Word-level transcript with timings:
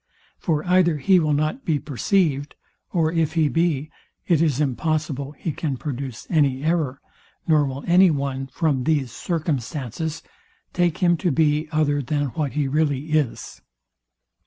For 0.39 0.65
either 0.65 0.97
he 0.97 1.19
will 1.19 1.35
not 1.35 1.63
be 1.63 1.77
perceived, 1.77 2.55
or 2.91 3.11
if 3.11 3.33
he 3.33 3.47
be, 3.49 3.91
it 4.25 4.41
is 4.41 4.59
impossible 4.59 5.33
he 5.33 5.51
can 5.51 5.77
produce 5.77 6.25
any 6.27 6.63
error, 6.63 6.99
nor 7.47 7.67
will 7.67 7.83
any 7.85 8.09
one, 8.09 8.47
from 8.47 8.85
these 8.85 9.11
circumstances, 9.11 10.23
take 10.73 10.97
him 11.03 11.17
to 11.17 11.29
be 11.29 11.69
other 11.71 12.01
than 12.01 12.29
what 12.29 12.53
he 12.53 12.67
really 12.67 13.11
is. 13.11 13.61